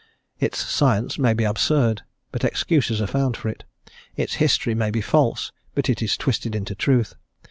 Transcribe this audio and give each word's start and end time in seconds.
Its 0.39 0.57
science 0.59 1.19
may 1.19 1.31
be 1.31 1.43
absurd; 1.43 2.01
but 2.31 2.43
excuses 2.43 2.99
are 2.99 3.05
found 3.05 3.37
for 3.37 3.49
it. 3.49 3.65
Its 4.15 4.33
history 4.41 4.73
may 4.73 4.89
be 4.89 4.99
false, 4.99 5.51
but 5.75 5.89
it 5.91 6.01
is 6.01 6.17
twisted 6.17 6.55
into 6.55 6.73
truth. 6.73 7.13